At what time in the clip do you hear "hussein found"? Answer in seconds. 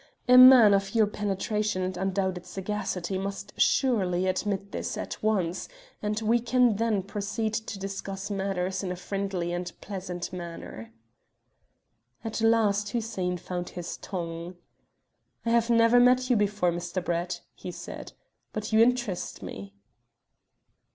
12.89-13.69